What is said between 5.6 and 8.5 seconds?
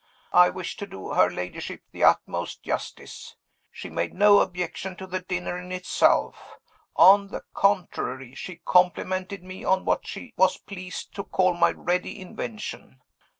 itself. On the contrary,